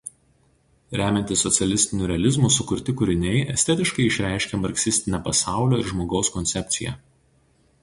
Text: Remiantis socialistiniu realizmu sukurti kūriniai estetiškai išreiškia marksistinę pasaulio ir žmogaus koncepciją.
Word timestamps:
Remiantis 1.01 1.43
socialistiniu 1.47 2.07
realizmu 2.11 2.49
sukurti 2.55 2.95
kūriniai 3.03 3.43
estetiškai 3.57 4.07
išreiškia 4.13 4.61
marksistinę 4.65 5.23
pasaulio 5.31 5.83
ir 5.85 5.89
žmogaus 5.93 6.35
koncepciją. 6.39 6.99